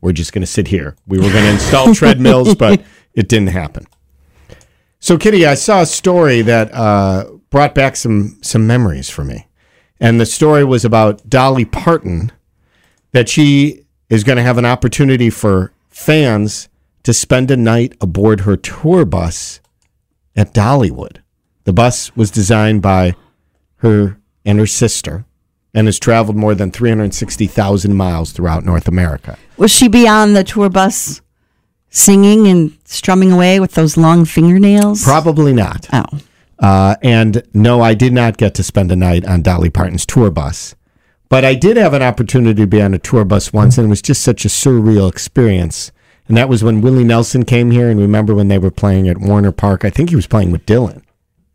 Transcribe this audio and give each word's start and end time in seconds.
we're 0.00 0.12
just 0.12 0.32
going 0.32 0.42
to 0.42 0.46
sit 0.46 0.68
here. 0.68 0.96
We 1.06 1.18
were 1.18 1.30
going 1.30 1.44
to 1.44 1.50
install 1.50 1.94
treadmills, 1.94 2.54
but 2.54 2.82
it 3.14 3.28
didn't 3.28 3.48
happen. 3.48 3.86
So, 4.98 5.16
Kitty, 5.16 5.46
I 5.46 5.54
saw 5.54 5.80
a 5.82 5.86
story 5.86 6.42
that 6.42 6.72
uh, 6.74 7.30
brought 7.50 7.74
back 7.74 7.96
some 7.96 8.38
some 8.42 8.66
memories 8.66 9.08
for 9.08 9.24
me, 9.24 9.46
and 9.98 10.20
the 10.20 10.26
story 10.26 10.64
was 10.64 10.84
about 10.84 11.28
Dolly 11.28 11.64
Parton, 11.64 12.32
that 13.12 13.28
she 13.28 13.86
is 14.08 14.24
going 14.24 14.36
to 14.36 14.42
have 14.42 14.58
an 14.58 14.66
opportunity 14.66 15.30
for 15.30 15.72
fans 15.88 16.68
to 17.02 17.14
spend 17.14 17.50
a 17.50 17.56
night 17.56 17.96
aboard 18.00 18.40
her 18.40 18.56
tour 18.56 19.04
bus 19.04 19.60
at 20.36 20.52
Dollywood. 20.52 21.18
The 21.64 21.72
bus 21.72 22.14
was 22.16 22.30
designed 22.30 22.82
by 22.82 23.14
her 23.76 24.18
and 24.44 24.58
her 24.58 24.66
sister 24.66 25.24
and 25.72 25.86
has 25.86 25.98
traveled 25.98 26.36
more 26.36 26.54
than 26.54 26.70
360,000 26.70 27.94
miles 27.94 28.32
throughout 28.32 28.64
North 28.64 28.88
America. 28.88 29.38
Will 29.60 29.68
she 29.68 29.88
be 29.88 30.08
on 30.08 30.32
the 30.32 30.42
tour 30.42 30.70
bus 30.70 31.20
singing 31.90 32.46
and 32.46 32.78
strumming 32.86 33.30
away 33.30 33.60
with 33.60 33.74
those 33.74 33.98
long 33.98 34.24
fingernails? 34.24 35.04
Probably 35.04 35.52
not. 35.52 35.86
Oh. 35.92 36.02
Uh, 36.58 36.96
and 37.02 37.42
no, 37.52 37.82
I 37.82 37.92
did 37.92 38.14
not 38.14 38.38
get 38.38 38.54
to 38.54 38.62
spend 38.62 38.90
a 38.90 38.96
night 38.96 39.26
on 39.26 39.42
Dolly 39.42 39.68
Parton's 39.68 40.06
tour 40.06 40.30
bus. 40.30 40.74
But 41.28 41.44
I 41.44 41.54
did 41.54 41.76
have 41.76 41.92
an 41.92 42.00
opportunity 42.00 42.62
to 42.62 42.66
be 42.66 42.80
on 42.80 42.94
a 42.94 42.98
tour 42.98 43.26
bus 43.26 43.52
once, 43.52 43.76
and 43.76 43.88
it 43.88 43.90
was 43.90 44.00
just 44.00 44.22
such 44.22 44.46
a 44.46 44.48
surreal 44.48 45.12
experience. 45.12 45.92
And 46.26 46.38
that 46.38 46.48
was 46.48 46.64
when 46.64 46.80
Willie 46.80 47.04
Nelson 47.04 47.44
came 47.44 47.70
here. 47.70 47.90
And 47.90 48.00
remember 48.00 48.34
when 48.34 48.48
they 48.48 48.58
were 48.58 48.70
playing 48.70 49.08
at 49.08 49.18
Warner 49.18 49.52
Park? 49.52 49.84
I 49.84 49.90
think 49.90 50.08
he 50.08 50.16
was 50.16 50.26
playing 50.26 50.52
with 50.52 50.64
Dylan. 50.64 51.02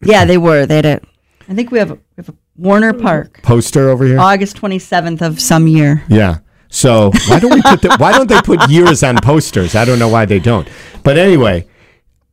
Yeah, 0.04 0.26
they 0.26 0.38
were. 0.38 0.68
They 0.68 0.76
had 0.76 0.86
a. 0.86 1.02
I 1.50 1.56
think 1.56 1.72
we 1.72 1.80
have 1.80 1.90
a, 1.90 1.96
we 1.96 2.02
have 2.18 2.30
a 2.30 2.36
Warner 2.56 2.94
Park, 2.94 3.42
Poster 3.42 3.90
over 3.90 4.06
here. 4.06 4.20
August 4.20 4.58
twenty 4.58 4.78
seventh 4.78 5.24
of 5.24 5.42
some 5.42 5.68
year. 5.68 6.04
Yeah. 6.08 6.38
So 6.76 7.10
why 7.30 7.40
don't 7.40 7.54
we 7.54 7.62
put 7.62 7.82
the, 7.82 7.96
why 8.00 8.12
don't 8.12 8.28
they 8.28 8.42
put 8.42 8.70
years 8.70 9.02
on 9.02 9.16
posters? 9.20 9.76
I 9.76 9.86
don't 9.86 9.98
know 9.98 10.10
why 10.10 10.26
they 10.26 10.40
don't. 10.40 10.68
But 11.04 11.18
anyway, 11.18 11.70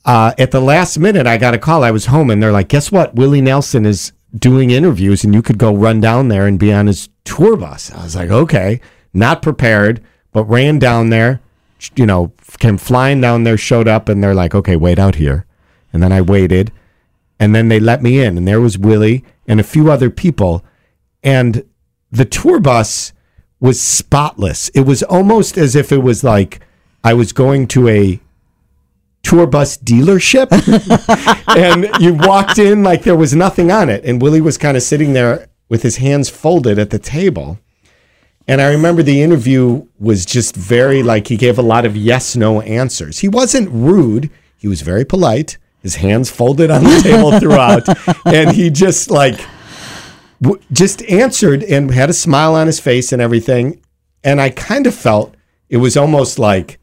uh, 0.05 0.33
at 0.37 0.51
the 0.51 0.61
last 0.61 0.99
minute, 0.99 1.29
I 1.29 1.37
got 1.37 1.55
a 1.55 1.59
call. 1.59 1.85
I 1.85 1.93
was 1.93 2.07
home, 2.07 2.29
and 2.29 2.43
they're 2.43 2.51
like, 2.51 2.67
"Guess 2.67 2.91
what? 2.91 3.15
Willie 3.15 3.41
Nelson 3.41 3.87
is 3.87 4.11
doing 4.37 4.71
interviews, 4.71 5.23
and 5.23 5.33
you 5.33 5.43
could 5.43 5.59
go 5.59 5.73
run 5.73 6.01
down 6.01 6.27
there 6.27 6.49
and 6.49 6.59
be 6.59 6.73
on 6.73 6.89
his 6.89 7.09
tour 7.23 7.57
bus." 7.57 7.93
I 7.93 8.03
was 8.03 8.17
like, 8.17 8.31
"Okay." 8.31 8.81
Not 9.15 9.43
prepared, 9.43 10.03
but 10.33 10.45
ran 10.45 10.81
down 10.81 11.11
there. 11.11 11.41
You 11.95 12.07
know, 12.07 12.33
came 12.59 12.79
flying 12.79 13.21
down 13.21 13.45
there, 13.45 13.57
showed 13.57 13.87
up, 13.87 14.09
and 14.09 14.25
they're 14.25 14.35
like, 14.35 14.57
"Okay, 14.57 14.75
wait 14.75 14.99
out 14.99 15.15
here." 15.15 15.47
And 15.93 16.03
then 16.03 16.11
I 16.11 16.21
waited, 16.21 16.73
and 17.39 17.55
then 17.55 17.69
they 17.69 17.79
let 17.79 18.03
me 18.03 18.21
in, 18.21 18.37
and 18.37 18.49
there 18.49 18.61
was 18.61 18.77
Willie 18.77 19.23
and 19.47 19.61
a 19.61 19.65
few 19.65 19.89
other 19.89 20.11
people, 20.11 20.65
and 21.23 21.63
the 22.11 22.25
tour 22.25 22.59
bus 22.59 23.13
was 23.63 23.81
spotless. 23.81 24.69
It 24.71 24.81
was 24.81 25.05
almost 25.05 25.57
as 25.57 25.77
if 25.77 25.93
it 25.93 26.03
was 26.03 26.25
like 26.25 26.61
I 27.05 27.15
was 27.15 27.33
going 27.33 27.69
to 27.69 27.89
a 27.89 28.21
tour 29.23 29.47
bus 29.47 29.79
dealership 29.79 30.51
and 31.57 31.89
you 32.03 32.15
walked 32.15 32.59
in 32.59 32.83
like 32.83 33.05
there 33.05 33.17
was 33.17 33.37
nothing 33.37 33.71
on 33.71 33.89
it 33.89 34.05
and 34.05 34.21
Willie 34.21 34.41
was 34.41 34.59
kind 34.59 34.77
of 34.77 34.83
sitting 34.83 35.13
there 35.13 35.47
with 35.69 35.85
his 35.85 35.99
hands 35.99 36.29
folded 36.29 36.77
at 36.77 36.91
the 36.91 36.99
table. 36.99 37.61
And 38.49 38.61
I 38.61 38.73
remember 38.73 39.01
the 39.01 39.23
interview 39.23 39.87
was 40.01 40.27
just 40.27 40.57
very 40.57 41.05
like 41.05 41.29
he 41.29 41.37
gave 41.37 41.57
a 41.57 41.63
lot 41.63 41.87
of 41.87 41.97
yes 41.97 42.35
no 42.35 42.61
answers. 42.63 43.21
He 43.21 43.29
wasn't 43.29 43.71
rude, 43.71 44.29
he 44.59 44.67
was 44.67 44.83
very 44.83 45.05
polite, 45.05 45.57
his 45.83 45.97
hands 45.97 46.33
folded 46.33 46.69
on 46.73 46.83
the 46.83 47.01
table 47.01 47.39
throughout 47.39 47.85
and 48.27 48.51
he 48.51 48.71
just 48.71 49.09
like 49.09 49.41
w- 50.43 50.61
just 50.71 51.03
answered 51.05 51.63
and 51.63 51.91
had 51.91 52.11
a 52.11 52.15
smile 52.15 52.55
on 52.55 52.67
his 52.67 52.79
face 52.81 53.13
and 53.13 53.23
everything. 53.23 53.81
And 54.23 54.41
I 54.41 54.51
kind 54.51 54.87
of 54.87 54.95
felt 54.95 55.35
it 55.71 55.79
was 55.79 55.97
almost 55.97 56.39
like, 56.39 56.79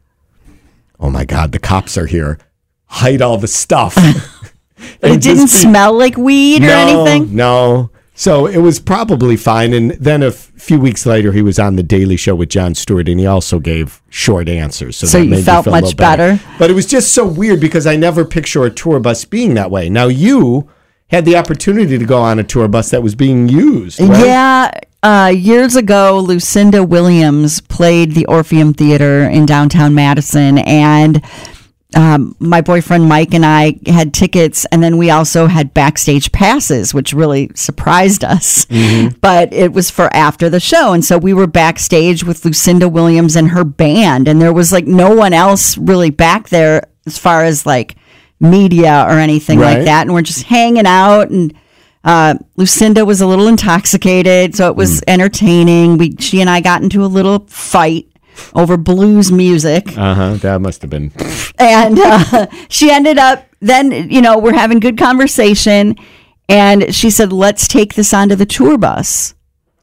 oh 0.98 1.10
my 1.10 1.24
God, 1.24 1.52
the 1.52 1.58
cops 1.60 1.96
are 1.96 2.06
here. 2.06 2.38
Hide 2.86 3.22
all 3.22 3.38
the 3.38 3.46
stuff. 3.48 3.96
It 5.02 5.20
didn't 5.22 5.44
be- 5.44 5.48
smell 5.48 5.92
like 5.92 6.16
weed 6.16 6.62
or 6.62 6.66
no, 6.66 7.04
anything. 7.04 7.36
No. 7.36 7.90
So 8.14 8.46
it 8.46 8.58
was 8.58 8.80
probably 8.80 9.36
fine. 9.36 9.72
And 9.74 9.90
then 9.92 10.22
a 10.22 10.28
f- 10.28 10.52
few 10.56 10.78
weeks 10.80 11.04
later, 11.06 11.32
he 11.32 11.42
was 11.42 11.58
on 11.58 11.76
the 11.76 11.82
Daily 11.82 12.16
Show 12.16 12.34
with 12.34 12.48
Jon 12.50 12.74
Stewart, 12.74 13.08
and 13.08 13.20
he 13.20 13.26
also 13.26 13.58
gave 13.58 14.02
short 14.10 14.48
answers. 14.48 14.96
So, 14.96 15.06
So 15.06 15.18
that 15.18 15.24
you 15.24 15.30
made 15.30 15.36
me 15.38 15.42
felt 15.42 15.64
feel 15.64 15.70
much 15.72 15.84
little 15.84 15.96
better? 15.96 16.40
But 16.58 16.70
it 16.70 16.74
was 16.74 16.86
just 16.86 17.12
so 17.14 17.26
weird 17.26 17.60
because 17.60 17.86
I 17.86 17.96
never 17.96 18.24
picture 18.24 18.64
a 18.64 18.70
tour 18.70 19.00
bus 19.00 19.24
being 19.24 19.54
that 19.54 19.70
way. 19.70 19.88
Now 19.88 20.06
you 20.08 20.68
had 21.10 21.24
the 21.24 21.36
opportunity 21.36 21.98
to 21.98 22.04
go 22.04 22.20
on 22.20 22.38
a 22.38 22.44
tour 22.44 22.68
bus 22.68 22.90
that 22.90 23.02
was 23.02 23.14
being 23.14 23.48
used. 23.48 24.00
Right? 24.00 24.26
Yeah. 24.26 24.70
Uh, 25.02 25.32
years 25.34 25.76
ago, 25.76 26.20
Lucinda 26.24 26.84
Williams 26.84 27.60
played 27.62 28.12
the 28.12 28.26
Orpheum 28.26 28.74
Theater 28.74 29.24
in 29.24 29.46
downtown 29.46 29.94
Madison, 29.94 30.58
and 30.58 31.24
um, 31.96 32.36
my 32.38 32.60
boyfriend 32.60 33.08
Mike 33.08 33.32
and 33.34 33.44
I 33.44 33.78
had 33.86 34.12
tickets, 34.12 34.66
and 34.66 34.82
then 34.82 34.98
we 34.98 35.10
also 35.10 35.46
had 35.46 35.72
backstage 35.72 36.30
passes, 36.32 36.92
which 36.94 37.12
really 37.14 37.50
surprised 37.54 38.22
us. 38.24 38.66
But 39.20 39.52
it 39.52 39.72
was 39.72 39.90
for 39.90 40.14
after 40.14 40.48
the 40.50 40.60
show, 40.60 40.92
and 40.92 41.04
so 41.04 41.16
we 41.18 41.32
were 41.32 41.46
backstage 41.46 42.22
with 42.22 42.44
Lucinda 42.44 42.88
Williams 42.88 43.36
and 43.36 43.48
her 43.48 43.64
band, 43.64 44.28
and 44.28 44.40
there 44.40 44.52
was 44.52 44.70
like 44.70 44.86
no 44.86 45.14
one 45.14 45.32
else 45.32 45.78
really 45.78 46.10
back 46.10 46.50
there 46.50 46.86
as 47.06 47.16
far 47.18 47.42
as 47.42 47.64
like 47.64 47.96
media 48.40 49.04
or 49.08 49.18
anything 49.18 49.58
Right. 49.58 49.76
like 49.78 49.84
that, 49.86 50.02
and 50.02 50.12
we're 50.14 50.22
just 50.22 50.44
hanging 50.44 50.86
out 50.86 51.30
and. 51.30 51.54
Uh, 52.02 52.34
Lucinda 52.56 53.04
was 53.04 53.20
a 53.20 53.26
little 53.26 53.46
intoxicated, 53.46 54.54
so 54.56 54.68
it 54.68 54.74
was 54.74 55.02
entertaining. 55.06 55.98
We, 55.98 56.16
she 56.18 56.40
and 56.40 56.48
I 56.48 56.62
got 56.62 56.82
into 56.82 57.04
a 57.04 57.06
little 57.06 57.40
fight 57.40 58.06
over 58.54 58.78
blues 58.78 59.30
music, 59.30 59.98
Uh 59.98 60.14
huh. 60.14 60.34
That 60.36 60.62
must 60.62 60.80
have 60.80 60.90
been. 60.90 61.12
and 61.58 61.98
uh, 61.98 62.46
she 62.70 62.90
ended 62.90 63.18
up. 63.18 63.46
Then 63.60 64.08
you 64.10 64.22
know 64.22 64.38
we're 64.38 64.54
having 64.54 64.80
good 64.80 64.96
conversation, 64.96 65.94
and 66.48 66.94
she 66.94 67.10
said, 67.10 67.34
"Let's 67.34 67.68
take 67.68 67.92
this 67.92 68.14
onto 68.14 68.34
the 68.34 68.46
tour 68.46 68.78
bus." 68.78 69.34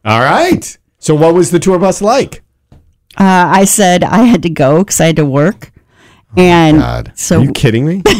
All 0.03 0.19
right. 0.19 0.75
So 0.97 1.13
what 1.13 1.35
was 1.35 1.51
the 1.51 1.59
tour 1.59 1.77
bus 1.77 2.01
like? 2.01 2.41
Uh, 2.71 3.45
I 3.59 3.65
said 3.65 4.03
I 4.03 4.23
had 4.23 4.41
to 4.41 4.49
go 4.49 4.79
because 4.79 4.99
I 4.99 5.05
had 5.05 5.17
to 5.17 5.25
work, 5.27 5.71
and 6.35 6.77
Oh 6.77 6.79
God. 6.79 7.11
so 7.13 7.41
Are 7.41 7.43
you 7.43 7.51
kidding 7.51 7.85
me? 7.85 8.01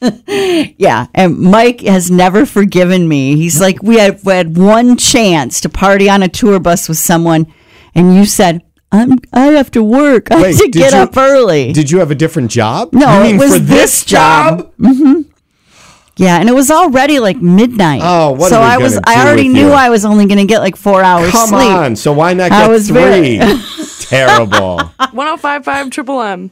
Yeah, 0.78 1.06
and 1.14 1.38
Mike 1.38 1.80
has 1.82 2.10
never 2.10 2.44
forgiven 2.46 3.08
me. 3.08 3.36
He's 3.36 3.60
like, 3.60 3.82
we 3.82 3.98
had, 3.98 4.20
we 4.24 4.32
had 4.34 4.56
one 4.56 4.96
chance 4.96 5.60
to 5.62 5.68
party 5.68 6.08
on 6.10 6.22
a 6.22 6.28
tour 6.28 6.60
bus 6.60 6.88
with 6.88 6.98
someone, 6.98 7.52
and 7.94 8.14
you 8.14 8.24
said, 8.26 8.62
I'm, 8.92 9.12
I 9.32 9.46
have 9.46 9.70
to 9.72 9.82
work. 9.82 10.30
I 10.30 10.40
Wait, 10.42 10.50
have 10.52 10.60
to 10.60 10.68
get 10.68 10.92
you- 10.92 10.98
up 10.98 11.16
early. 11.16 11.72
Did 11.72 11.90
you 11.90 11.98
have 11.98 12.10
a 12.10 12.14
different 12.14 12.50
job? 12.50 12.92
No, 12.92 13.22
you 13.22 13.34
it 13.34 13.38
was 13.38 13.54
for 13.54 13.58
this 13.58 13.68
this 13.68 14.04
job? 14.04 14.72
Mm-hmm. 14.78 15.22
yeah, 16.16 16.38
and 16.38 16.48
it 16.48 16.52
was 16.54 16.70
already 16.70 17.18
like 17.18 17.38
midnight. 17.38 18.00
Oh, 18.04 18.32
what 18.32 18.50
so 18.50 18.56
are 18.60 18.62
we 18.62 18.66
I 18.74 18.76
was. 18.78 18.94
gonna 18.94 19.04
I 19.06 19.26
already 19.26 19.48
knew 19.48 19.66
you? 19.68 19.72
I 19.72 19.88
was 19.88 20.04
only 20.04 20.26
going 20.26 20.38
to 20.38 20.44
get 20.46 20.60
like 20.60 20.76
four 20.76 21.02
hours 21.02 21.30
Come 21.32 21.48
sleep. 21.48 21.62
on. 21.68 21.96
So 21.96 22.12
why 22.12 22.32
not 22.34 22.52
I 22.52 22.62
get 22.62 22.70
was 22.70 22.88
three? 22.88 23.38
very- 23.38 23.38
Terrible. 24.00 24.78
1055 25.12 25.90
Triple 25.90 26.22
M. 26.22 26.50